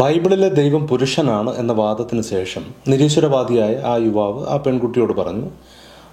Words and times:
ബൈബിളിലെ 0.00 0.48
ദൈവം 0.48 0.86
പുരുഷനാണ് 0.86 1.56
എന്ന 1.56 1.72
വാദത്തിന് 1.72 2.22
ശേഷം 2.22 2.62
നിരീശ്വരവാദിയായ 2.88 3.72
ആ 3.84 3.96
യുവാവ് 3.96 4.46
ആ 4.46 4.56
പെൺകുട്ടിയോട് 4.56 5.12
പറഞ്ഞു 5.12 5.48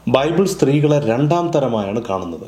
ബൈബിൾ 0.08 0.46
സ്ത്രീകളെ 0.46 0.98
രണ്ടാം 1.00 1.52
തരമായാണ് 1.52 2.02
കാണുന്നത്. 2.10 2.48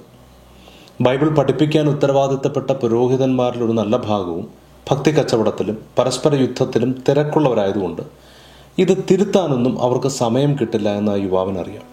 ബൈബിൾ 1.02 1.30
പഠിപ്പിക്കാൻ 1.30 1.90
ഉത്തരവാദിത്തപ്പെട്ട 1.90 2.72
പുരോഹിതന്മാരിൽ 2.72 3.64
ഒരു 3.64 3.72
നല്ല 3.72 3.98
ഭാഗവും 3.98 4.48
ഭക്തി 4.92 5.12
കച്ചവടത്തിലും 5.12 5.78
പരസ്പര 6.00 6.34
യുദ്ധത്തിലും 6.36 6.92
തിരക്കുള്ളവരായതുകൊണ്ട് 7.10 8.02
ഇത് 8.78 8.98
തിരുത്താനൊന്നും 9.12 9.82
അവർക്ക് 9.82 10.08
സമയം 10.08 10.58
കിട്ടില്ല 10.62 10.90
എന്ന് 10.90 11.12
ആ 11.12 11.16
യുവാവിനറിയാം 11.16 11.88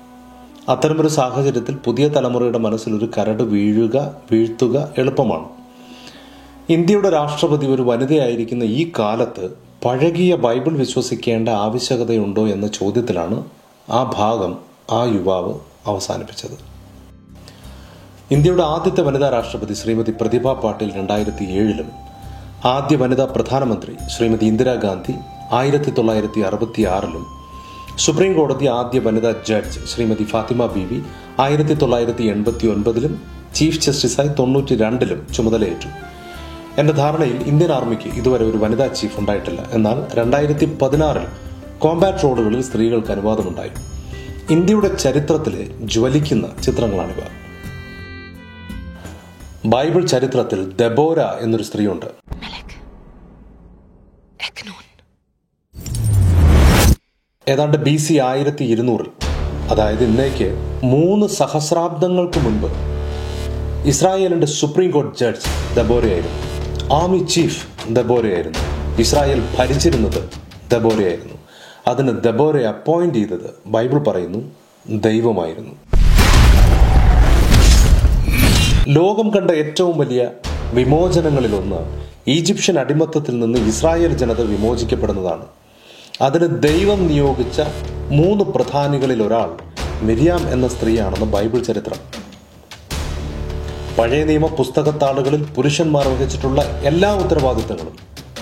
അത്തരമൊരു 0.69 1.09
സാഹചര്യത്തിൽ 1.09 1.77
പുതിയ 1.87 2.09
തലമുറയുടെ 2.09 2.59
മനസ്സിൽ 2.59 2.95
ഒരു 2.95 3.11
കരട് 3.19 3.43
വീഴുക 3.43 3.97
വീഴ്ത്തുക 4.33 4.89
എളുപ്പമാണ്. 4.99 5.58
ഇന്ത്യയുടെ 6.73 7.11
രാഷ്ട്രപതി 7.11 7.67
ഒരു 7.75 7.83
വനിതയായിരിക്കുന്ന 7.83 8.65
ഈ 8.79 8.81
കാലത്ത് 8.99 9.45
പഴകിയ 9.85 10.33
ബൈബിൾ 10.45 10.73
വിശ്വസിക്കേണ്ട 10.81 11.49
ആവശ്യകതയുണ്ടോ 11.67 12.43
എന്ന 12.55 12.67
ചോദ്യത്തിലാണ് 12.79 13.39
ആ 13.99 14.01
ഭാഗം 14.17 14.53
ആ 14.91 14.99
യുവാവ് 15.15 15.55
അവസാനിപ്പിച്ചത്. 15.91 16.57
ഇന്ത്യയുടെ 18.35 18.63
ആദ്യത്തെ 18.75 19.03
വനിതാ 19.07 19.31
രാഷ്ട്രപതി 19.37 19.75
ശ്രീമതി 19.75 20.15
പ്രതിഭ 20.21 20.53
പാട്ടീൽ 20.65 20.91
രണ്ടായിരത്തി 20.97 21.47
ഏഴിലും 21.61 21.89
ആദ്യ 22.75 22.97
വനിതാ 22.97 23.27
പ്രധാനമന്ത്രി 23.37 23.95
ശ്രീമതി 24.17 24.47
ഇന്ദിരാഗാന്ധി 24.47 25.15
ആയിരത്തി 25.61 25.91
തൊള്ളായിരത്തി 25.91 26.41
അറുപത്തി 26.41 26.85
ആറിലും 26.97 27.25
സുപ്രീം 27.99 28.35
കോടതി 28.39 28.67
ആദ്യ 28.67 28.99
വനിതാ 28.99 29.33
ജഡ്ജ് 29.49 29.81
ശ്രീമതി 29.93 30.25
ഫാത്തിമ 30.25 30.67
ബീവി 30.67 31.01
ആയിരത്തി 31.47 31.73
തൊള്ളായിരത്തി 31.73 32.25
എൺപത്തി 32.35 32.67
ഒൻപതിലും 32.67 33.15
ചീഫ് 33.55 33.81
ജസ്റ്റിസായി 33.81 34.29
തൊണ്ണൂറ്റി 34.39 34.75
രണ്ടിലും 34.75 35.27
ചുമതലയേറ്റു. 35.35 35.91
എന്റെ 36.79 36.93
ധാരണയിൽ 36.93 37.37
ഇന്ത്യൻ 37.37 37.73
ആർമിക്ക് 37.73 38.09
ഇതുവരെ 38.09 38.45
ഒരു 38.45 38.57
വനിതാ 38.57 38.87
ചീഫ് 38.87 39.21
ഉണ്ടായിട്ടില്ല. 39.21 39.69
എന്നാൽ 39.73 40.15
രണ്ടായിരത്തി 40.15 40.79
പതിനാറിൽ 40.83 41.27
കോമ്പാറ്റ് 41.79 42.23
റോഡുകളിൽ 42.23 42.63
സ്ത്രീകൾക്ക് 42.63 43.13
അനുവാദമുണ്ടായി. 43.13 43.71
ഇന്ത്യയുടെ 44.51 44.97
ചരിത്രത്തിലെ 44.97 45.65
ജ്വലിക്കുന്ന 45.85 46.49
ചിത്രങ്ങളാണിവ. 46.63 47.23
ബൈബിൾ 49.65 50.07
ചരിത്രത്തിൽ 50.07 50.73
ദബോര 50.77 51.21
എന്നൊരു 51.21 51.63
സ്ത്രീയുണ്ട്. 51.63 52.07
ഏതാണ്ട് 57.51 57.77
ബി 57.77 57.97
സി 57.97 58.15
ആയിരത്തി 58.15 58.65
ഇരുന്നൂറിൽ 58.65 59.11
അതായത് 59.71 60.05
ഇന്നേക്ക് 60.05 60.81
മൂന്ന് 60.85 61.27
സഹസ്രാബ്ദങ്ങൾക്ക് 61.27 62.39
മുൻപ് 62.39 62.69
ഇസ്രായേലിന്റെ 63.89 64.47
സുപ്രീം 64.47 64.91
കോടതി 64.91 65.19
ജഡ്ജ് 65.19 65.77
ദബോരയായിരുന്നു. 65.77 66.48
ആർമി 66.93 67.19
ചീഫ് 67.19 67.67
ദബോരയായിരുന്നു 67.93 68.59
ഇസ്രായേൽ 69.01 69.43
ഭരിച്ചിരുന്നത് 69.59 70.31
ദബോരയായിരുന്നു 70.73 71.35
അതിന് 71.87 72.09
ദബോരെ 72.09 72.67
അപ്പോയിന്റ് 72.67 73.15
ചെയ്തത് 73.15 73.55
ബൈബിൾ 73.67 73.99
പറയുന്നു 73.99 74.39
ദൈവമായിരുന്നു. 74.87 75.75
ലോകം 78.89 79.31
കണ്ട 79.31 79.51
ഏറ്റവും 79.51 79.99
വലിയ 79.99 80.31
വിമോചനങ്ങളിലൊന്ന് 80.75 82.09
ഈജിപ്ഷ്യൻ 82.31 82.79
അടിമത്തത്തിൽ 82.79 83.41
നിന്ന് 83.41 83.59
ഇസ്രായേൽ 83.59 84.17
ജനത 84.17 84.41
വിമോചിക്കപ്പെടുന്നതാണ്. 84.41 85.45
അതിന് 86.23 86.63
ദൈവം 86.63 87.07
നിയോഗിച്ച 87.07 87.61
മൂന്ന് 88.11 88.45
പ്രധാനികളിൽ 88.45 89.23
ഒരാൾ 89.23 89.51
മിരിയാം 90.03 90.53
എന്ന 90.53 90.69
സ്ത്രീയാണെന്ന് 90.69 91.27
ബൈബിൾ 91.27 91.63
ചരിത്രം 91.63 92.18
പഴയ 93.99 94.25
നിയമ 94.25 94.47
പുസ്തകത്താളുകളിൽ 94.47 95.45
പുരുഷന്മാർ 95.57 96.09
വഹിച്ചിട്ടുള്ള 96.09 96.63
എല്ലാ 96.63 97.15
ഉത്തരവാദിത്തങ്ങളും 97.15 97.97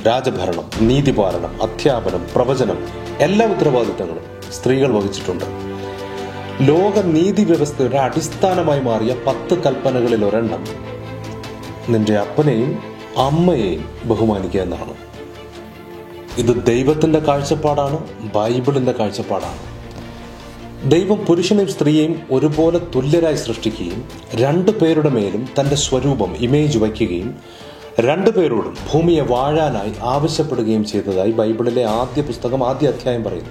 രാജഭരണം 0.07 0.67
നീതിപാലനം 0.81 1.63
അധ്യാപനം 1.63 2.27
പ്രവചനം 2.35 2.79
എല്ലാ 3.19 3.47
ഉത്തരവാദിത്തങ്ങളും 3.47 4.25
സ്ത്രീകൾ 4.53 4.91
വഹിച്ചിട്ടുണ്ട്. 4.99 5.45
ലോക 6.61 6.99
നീതി 7.07 7.45
വ്യവസ്ഥയുടെ 7.45 7.97
അടിസ്ഥാനമായി 7.97 8.81
മാറിയ 8.81 9.15
പത്ത് 9.27 9.63
കൽപ്പനകളിൽ 9.63 10.25
ഒരെണ്ണം 10.25 10.65
നിന്റെ 11.89 12.17
അപ്പനെയും 12.19 12.79
അമ്മയെയും 13.17 13.85
ബഹുമാനിക്കുക 14.05 14.61
എന്നാണ്. 14.61 14.95
ഇത് 16.39 16.67
ദൈവത്തിന്റെ 16.67 17.19
കാഴ്ചപ്പാടാണ് 17.19 17.99
ബൈബിളിന്റെ 18.35 18.93
കാഴ്ചപ്പാടാണ്. 18.93 19.66
ദൈവം 20.89 21.17
പുരുഷനെയും 21.17 21.69
സ്ത്രീയെയും 21.69 22.23
ഒരുപോലെ 22.31 22.79
തുല്യരായി 22.79 23.35
സൃഷ്ടിക്കുകയും 23.35 24.05
രണ്ടു 24.35 24.71
പേരുടെ 24.71 25.09
മേലും 25.09 25.49
തന്റെ 25.61 25.77
സ്വരൂപം 25.77 26.37
ഇമേജ് 26.37 26.79
വയ്ക്കുകയും 26.79 27.35
രണ്ടു 28.01 28.31
പേരോടും 28.31 28.77
ഭൂമിയെ 28.93 29.21
വാഴാനായി 29.21 29.93
ആവശ്യപ്പെടുകയും 30.01 30.85
ചെയ്തതായി 30.85 31.31
ബൈബിളിലെ 31.31 31.85
ആദ്യ 31.85 32.23
പുസ്തകം 32.23 32.69
ആദ്യ 32.69 32.89
അധ്യായം 32.89 33.25
പറയുന്നു. 33.25 33.51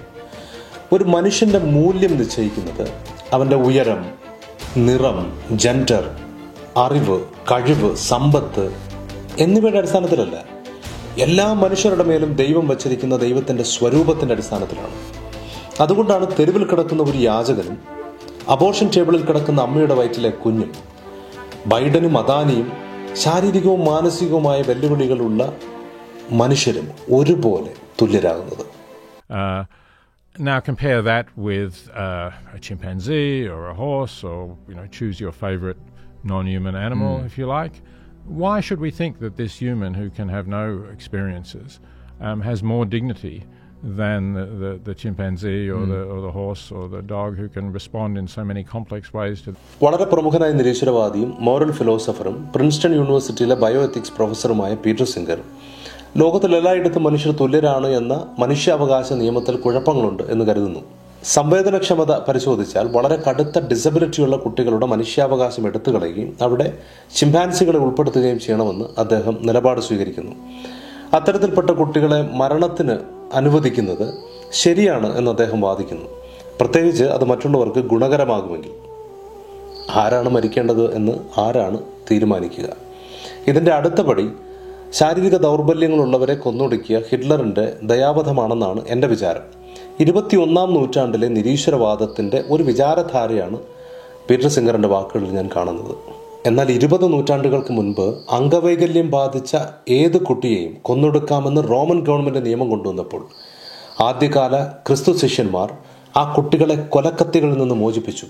ഒരു 0.93 1.03
മനുഷ്യന്റെ 1.03 1.59
മൂല്യം 1.59 2.17
നിശ്ചയിക്കുന്നത് 2.17 2.91
അവന്റെ 3.33 3.55
ഉയരം 3.55 4.05
നിറം 4.77 5.41
ജെൻഡർ 5.51 6.09
അറിവ് 6.77 7.25
കഴിവ് 7.51 7.95
സമ്പത്ത് 7.95 8.75
എന്നിവയുടെ 9.39 9.77
അടിസ്ഥാനത്തിലല്ല. 9.77 10.45
എല്ലാ 11.19 11.53
മനുഷ്യരുടെ 11.53 12.03
മേലും 12.03 12.33
ദൈവം 12.33 12.67
വച്ചിരിക്കുന്ന 12.67 13.15
ദൈവത്തിന്റെ 13.15 13.63
സ്വരൂപത്തിന്റെ 13.63 14.33
അടിസ്ഥാനത്തിലാണ്. 14.33 15.14
അതുകൊണ്ടാണ് 15.82 16.26
തെരുവിൽ 16.38 16.64
കിടക്കുന്ന 16.70 17.02
ഒരു 17.10 17.18
യാചകനും 17.28 17.76
അബോർഷൻ 18.54 18.88
ടേബിളിൽ 18.94 19.22
കിടക്കുന്ന 19.28 19.60
അമ്മയുടെ 19.68 19.94
വയറ്റിലെ 20.00 20.30
കുഞ്ഞും 20.44 20.70
ബൈഡനും 21.72 22.14
അദാനിയും 22.22 22.68
ശാരീരികവും 23.24 23.82
മാനസികവുമായ 23.90 24.60
വെല്ലുവിളികളുള്ള 24.70 25.42
മനുഷ്യരും 26.42 26.88
ഒരുപോലെ 27.18 27.72
തുല്യരാകുന്നത് 28.00 28.64
Uh, 29.40 29.62
now 30.36 30.58
compare 30.60 31.00
that 31.02 31.26
with 31.48 31.74
uh, 32.04 32.56
a 32.56 32.58
chimpanzee 32.66 33.46
or 33.46 33.60
a 33.68 33.74
horse, 33.74 34.16
or 34.30 34.38
you 34.68 34.74
know, 34.74 34.86
choose 34.96 35.16
your 35.24 35.32
favourite 35.42 35.80
non-human 36.24 36.76
animal 36.88 37.12
if 37.28 37.34
you 37.38 37.46
like. 37.48 37.76
Why 38.42 38.56
should 38.60 38.80
we 38.80 38.90
think 39.00 39.12
that 39.24 39.34
this 39.36 39.54
human 39.58 39.92
who 39.94 40.06
can 40.10 40.28
have 40.28 40.46
no 40.48 40.64
experiences 40.96 41.68
um, 42.20 42.40
has 42.40 42.58
more 42.64 42.84
dignity 42.96 43.36
than 43.83 44.33
the, 44.33 44.45
the, 44.45 44.79
the 44.85 44.95
chimpanzee 44.95 45.69
or, 45.69 45.77
mm. 45.77 45.89
the, 45.89 46.01
or 46.03 46.21
the 46.21 46.31
horse 46.31 46.71
or 46.71 46.87
the 46.87 47.01
dog 47.01 47.37
who 47.37 47.47
can 47.47 47.71
respond 47.73 48.17
in 48.17 48.27
so 48.27 48.43
many 48.43 48.63
complex 48.63 49.13
ways 49.13 49.41
to 49.45 49.53
വളരെ 49.83 50.05
പ്രമുഖനായ 50.05 50.51
നിരീശ്വരവാദിയും 50.51 51.37
moral 51.39 51.71
ഫിലോസഫറും 51.71 52.47
Princeton 52.55 52.93
യൂണിവേഴ്സിറ്റിയിലെ 52.95 53.55
ബയോഎത്തിക്സ് 53.55 54.11
പ്രൊഫസറുമായ 54.11 54.75
Peter 54.75 55.03
singer. 55.03 55.41
ലോകത്തിൽ 56.17 56.55
എല്ലായിടത്തും 56.55 57.03
മനുഷ്യർ 57.03 57.31
തുല്യരാണ് 57.31 57.87
എന്ന 57.87 58.27
മനുഷ്യാവകാശ 58.39 59.13
നിയമത്തിൽ 59.13 59.55
കുഴപ്പങ്ങളുണ്ട് 59.55 60.23
എന്ന് 60.23 60.45
കരുതുന്നു. 60.45 60.79
സംവേദനക്ഷമത 61.23 62.11
പരിശോധിച്ചാൽ 62.17 62.87
വളരെ 62.87 63.23
കടുത്ത 63.27 63.59
ഡിസബിലിറ്റിയുള്ള 63.59 64.37
കുട്ടികളുടെ 64.37 64.85
മനുഷ്യാവകാശം 64.85 65.67
എടുത്തു 65.67 65.91
കളയുകയും 65.91 66.37
അവിടെ 66.41 66.77
ചിമ്പാൻസികളെ 67.15 67.77
ഉൾപ്പെടുത്തുകയും 67.77 68.39
ചെയ്യണമെന്ന് 68.39 68.85
അദ്ദേഹം 68.97 69.37
നിലപാട് 69.41 69.81
സ്വീകരിക്കുന്നു. 69.81 70.31
അത്തരത്തിൽപ്പെട്ട 71.13 71.69
കുട്ടികളെ 71.69 72.29
മരണത്തിന് 72.31 72.95
അനുവദിക്കുന്നത് 73.35 74.13
ശരിയാണ് 74.51 75.17
എന്ന് 75.17 75.31
അദ്ദേഹം 75.31 75.61
വാദിക്കുന്നു. 75.61 76.05
പ്രത്യേകിച്ച് 76.61 77.03
അത് 77.03 77.23
മറ്റുള്ളവർക്ക് 77.23 77.79
ഗുണകരമാകുമെങ്കിൽ. 77.79 78.71
ആരാണ് 79.89 80.29
മരിക്കേണ്ടത് 80.29 80.95
എന്ന് 80.95 81.39
ആരാണ് 81.39 81.77
തീരുമാനിക്കുക? 82.11 82.69
ഇതിന്റെ 83.47 83.71
അടുത്ത 83.71 84.01
പടി 84.01 84.29
ശാരീരിക 84.93 85.37
ദൗർബല്യങ്ങളുള്ളവരെ 85.37 86.35
കൊന്നൊടുക്കിയ 86.35 87.01
ഹിറ്റ്ലറിന്റെ 87.09 87.77
ദയാവധമാണെന്നാണ് 87.83 88.81
എന്റെ 88.87 89.07
വിചാരം. 89.07 89.41
ഇരുപത്തിയൊന്നാം 89.99 90.73
നൂറ്റാണ്ടിലെ 90.73 91.27
നിരീശ്വരവാദത്തിന്റെ 91.27 92.43
ഒരു 92.49 92.63
വിചാരധാരയാണ് 92.63 93.59
പീറ്റർ 94.29 94.47
സിംഗറിന്റെ 94.47 94.87
വാക്കുകളിൽ 94.87 95.31
ഞാൻ 95.31 95.49
കാണുന്നത്. 95.55 96.14
എന്നാൽ 96.47 96.71
ഇരുപത് 96.71 97.13
നൂറ്റാണ്ടുകൾക്ക് 97.13 97.73
മുൻപ് 97.73 98.03
അംഗവൈകല്യം 98.31 99.07
ബാധിച്ച 99.11 99.57
ഏത് 99.89 100.17
കുട്ടിയെയും 100.17 100.73
കൊന്നൊടുക്കാമെന്ന് 100.81 101.61
റോമൻ 101.69 101.99
ഗവൺമെന്റ് 102.05 102.45
നിയമം 102.45 102.69
കൊണ്ടുവന്നപ്പോൾ 102.69 103.21
ആദ്യകാല 103.99 104.55
ക്രിസ്തു 104.87 105.11
ശിഷ്യന്മാർ 105.17 105.69
ആ 106.17 106.33
കുട്ടികളെ 106.33 106.75
കൊലക്കത്തികളിൽ 106.75 107.57
നിന്ന് 107.57 107.75
മോചിപ്പിച്ചു. 107.75 108.27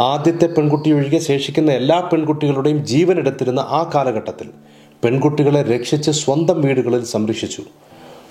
ആദ്യത്തെ 0.00 0.46
പെൺകുട്ടി 0.46 0.92
ഒഴികെ 0.92 1.18
ശേഷിക്കുന്ന 1.18 1.70
എല്ലാ 1.72 1.98
പെൺകുട്ടികളുടെയും 2.12 2.86
ജീവൻ 2.86 3.18
എടുത്തിരുന്ന 3.18 3.60
ആ 3.60 3.90
കാലഘട്ടത്തിൽ 3.94 4.48
പെൺകുട്ടികളെ 5.04 5.62
രക്ഷിച്ച് 5.62 6.10
സ്വന്തം 6.10 6.60
വീടുകളിൽ 6.62 7.04
സംരക്ഷിച്ചു. 7.04 7.62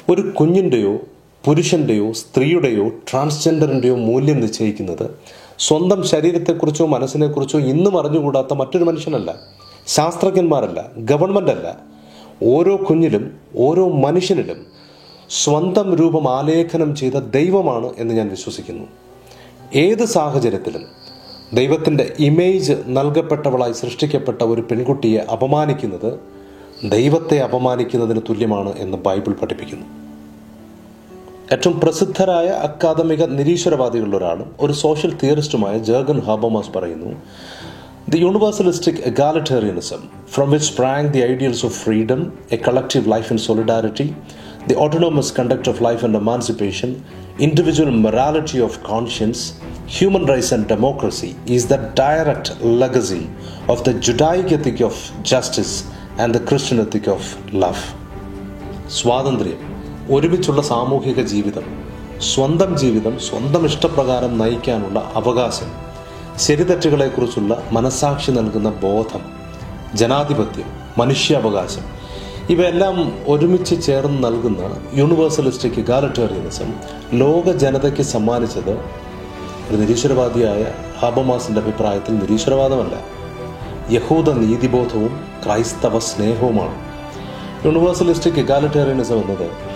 ഒരു 0.09 0.21
കുഞ്ഞിന്റെയോ 0.21 0.95
പുരുഷന്റെയോ 1.45 2.13
സ്ത്രീയുടെയോ 2.13 2.89
ട്രാൻസ്ജെൻഡറിന്റെയോ 2.89 3.95
മൂല്യം 3.95 4.41
നിശ്ചയിക്കുന്നത് 4.41 5.19
സ്വന്തം 5.59 6.03
ശരീരത്തെക്കുറിച്ചോ 6.03 6.85
മനസ്സിനെക്കുറിച്ചോ 6.85 7.59
ഇന്നും 7.59 7.99
അറിഞ്ഞുകൂടാത്ത 7.99 8.53
മറ്റൊരു 8.53 8.83
മനുഷ്യനല്ല 8.83 9.39
ശാസ്ത്രജ്ഞന്മാരല്ല 9.87 10.91
ഗവൺമെന്റ് 10.97 11.51
അല്ല 11.51 11.77
ഓരോ 12.43 12.75
കുഞ്ഞിലും 12.75 13.31
ഓരോ 13.55 13.89
മനുഷ്യനിലും 13.89 14.65
സ്വന്തം 15.29 15.95
രൂപം 15.95 16.35
ആലേഖനം 16.37 16.95
ചെയ്ത 16.95 17.13
ദൈവമാണ് 17.13 17.93
എന്ന് 17.97 18.13
ഞാൻ 18.13 18.29
വിശ്വസിക്കുന്നു. 18.29 18.83
ഏത് 19.75 20.05
സാഹചര്യത്തിലും 20.05 20.85
ദൈവത്തിന്റെ 21.53 22.13
ഇമേജ് 22.19 22.73
നൽകപ്പെട്ടവളായി 22.87 23.71
സൃഷ്ടിക്കപ്പെട്ട 23.71 24.41
ഒരു 24.41 24.61
പെൺകുട്ടിയെ 24.61 25.19
അപമാനിക്കുന്നത് 25.19 26.19
ദൈവത്തെ 26.89 27.39
അപമാനിക്കുന്നതിന് 27.39 28.21
തുല്യമാണ് 28.29 28.73
എന്ന് 28.77 28.97
ബൈബിൾ 28.97 29.31
പഠിപ്പിക്കുന്നു. 29.31 30.06
ഏറ്റവും 31.51 31.75
പ്രസിദ്ധരായ 31.79 32.47
അക്കാദമിക 32.63 33.21
നിരീശ്വരവാദികളിൽ 33.29 33.35
നിരീശ്വരവാദികളിലൊരാളും 33.35 34.47
ഒരു 34.61 34.73
സോഷ്യൽ 34.73 35.11
തിയറിസ്റ്റുമായ 35.21 35.75
ജേർഗൻ 35.79 36.17
ഹാബോമാസ് 36.21 36.71
പറയുന്നു 36.71 37.11
the 38.09 38.17
universalistic 38.17 38.99
egalitarianism 39.01 40.01
from 40.33 40.51
which 40.51 40.71
sprang 40.77 41.11
the 41.11 41.21
ideals 41.25 41.63
of 41.65 41.75
freedom 41.83 42.21
a 42.51 42.59
collective 42.67 43.11
life 43.11 43.31
in 43.33 43.37
solidarity 43.37 44.07
the 44.67 44.75
autonomous 44.75 45.33
conduct 45.39 45.69
of 45.69 45.83
life 45.83 46.03
and 46.05 46.17
emancipation 46.17 46.91
individual 47.39 47.91
morality 47.99 48.59
of 48.59 48.79
conscience 48.89 49.45
human 49.97 50.25
rights 50.27 50.53
and 50.53 50.69
democracy 50.69 51.31
is 51.49 51.67
the 51.67 51.79
direct 52.01 52.53
legacy 52.83 53.23
of 53.69 53.81
the 53.89 53.95
Judaic 54.01 54.53
ethic 54.53 54.83
of 54.83 55.01
justice 55.23 55.77
and 56.19 56.33
the 56.33 56.43
Christian 56.45 56.79
ethic 56.81 57.09
of 57.09 57.31
love 57.55 57.83
സ്വാതന്ത്ര്യം 58.91 59.76
ഒരുമിച്ചുള്ള 60.11 60.61
സാമൂഹിക 60.61 61.21
ജീവിതം 61.21 61.83
സ്വന്തം 62.21 62.77
ജീവിതം 62.77 63.19
സ്വന്തം 63.19 63.65
ഇഷ്ടപ്രകാരം 63.65 64.37
നയിക്കാനുള്ള 64.37 65.11
അവകാശം 65.15 65.65
ശരിതെറ്റുകളെക്കുറിച്ചുള്ള 66.37 67.63
മനസാക്ഷി 67.71 68.31
നൽകുന്ന 68.31 68.69
ബോധം 68.69 69.21
ജനാധിപത്യം 69.93 70.65
മനുഷ്യാവകാശം 70.97 71.81
ഇവയെല്ലാം 72.49 73.13
ഒരുമിച്ച് 73.27 73.81
ചേർന്ന് 73.81 74.23
നൽകുന്ന 74.23 74.89
യൂണിവേഴ്സലിസ്റ്റിക് 74.93 75.73
ഇഗാലിറ്റേറിയനിസം 75.73 76.73
ലോക 77.13 77.51
ജനതയ്ക്ക് 77.51 78.01
സമ്മാനിച്ചത് 78.01 78.71
ഒരു 79.69 79.77
നിരീശ്വരവാദിയായ 79.77 80.65
ഹാബമാസിന്റെ 80.99 81.61
അഭിപ്രായത്തിൽ 81.61 82.15
നിരീശ്വരവാദമല്ല. 82.15 82.95
യഹൂദ 83.91 84.29
നീതിബോധവും 84.29 85.19
ക്രൈസ്തവ 85.45 85.99
സ്നേഹവുമാണ്. 85.99 86.87
യൂണിവേഴ്സലിസ്റ്റിക് 87.65 88.35
ഇഗാലിറ്റേറിയനിസം 88.35 89.21
എന്നത് 89.21 89.66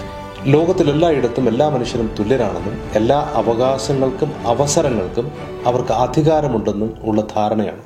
ലോകത്തിലെല്ലായിടത്തും 0.46 1.48
എല്ലാ 1.48 1.70
മനുഷ്യരും 1.70 2.16
തുല്യരാണെന്നും 2.20 2.84
എല്ലാ 2.96 3.32
അവകാശങ്ങൾക്കും 3.34 4.34
അവസരങ്ങൾക്കും 4.48 5.32
അവർക്ക് 5.66 5.92
അധികാരമുണ്ടെന്നും 5.92 6.98
ഉള്ള 7.02 7.22
ധാരണയാണ്. 7.22 7.82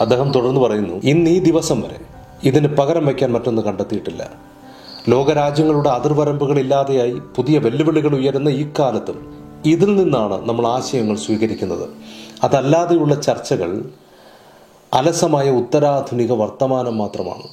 അദ്ദേഹം 0.00 0.32
തുടർന്ന് 0.32 0.60
പറയുന്നു 0.60 0.94
ഇന്ന് 1.04 1.30
ഈ 1.30 1.38
ദിവസം 1.38 1.80
വരെ 1.80 1.96
ഇതിന് 2.44 2.68
പകരം 2.68 3.06
വയ്ക്കാൻ 3.06 3.32
മറ്റൊന്ന് 3.32 3.62
കണ്ടെത്തിയിട്ടില്ല. 3.62 4.30
ലോകരാജ്യങ്ങളുടെ 5.08 5.88
അതിർവരമ്പുകൾ 5.88 6.58
ഇല്ലാതെയായി 6.58 7.12
പുതിയ 7.36 7.58
വെല്ലുവിളികൾ 7.58 8.14
ഉയരുന്ന 8.14 8.48
ഈ 8.48 8.68
കാലത്തും 8.78 9.34
ഇതിൽ 9.64 9.96
നിന്നാണ് 9.96 10.48
നമ്മൾ 10.48 10.66
ആശയങ്ങൾ 10.66 11.16
സ്വീകരിക്കുന്നത്. 11.16 11.88
അതല്ലാതെയുള്ള 12.44 13.14
ചർച്ചകൾ 13.14 13.84
അലസമായ 14.94 15.50
ഉത്തരാധുനിക 15.50 16.32
വർത്തമാനം 16.32 16.98
മാത്രമാണ്. 16.98 17.48